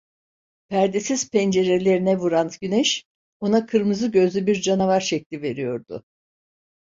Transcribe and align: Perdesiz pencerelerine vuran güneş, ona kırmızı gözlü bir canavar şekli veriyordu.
Perdesiz 0.67 1.29
pencerelerine 1.31 2.17
vuran 2.17 2.51
güneş, 2.61 3.03
ona 3.39 3.65
kırmızı 3.65 4.07
gözlü 4.07 4.47
bir 4.47 4.61
canavar 4.61 4.99
şekli 5.01 5.41
veriyordu. 5.41 6.03